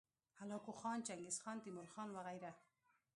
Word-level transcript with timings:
هلاکو 0.39 0.71
خان، 0.79 0.99
چنګیزخان، 1.07 1.57
تیمورخان 1.63 2.07
وغیره 2.11 2.51